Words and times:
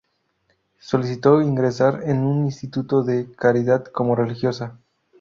Solicitó 0.79 1.43
ingresar 1.43 2.01
en 2.07 2.21
un 2.25 2.45
Instituto 2.45 3.03
de 3.03 3.31
caridad 3.35 3.83
como 3.85 4.15
religiosa. 4.15 4.79